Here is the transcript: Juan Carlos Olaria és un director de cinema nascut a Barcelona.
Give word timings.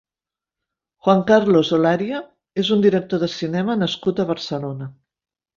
Juan 1.07 1.21
Carlos 1.31 1.69
Olaria 1.77 2.21
és 2.65 2.73
un 2.77 2.83
director 2.87 3.23
de 3.25 3.31
cinema 3.37 3.79
nascut 3.83 4.23
a 4.25 4.29
Barcelona. 4.35 4.93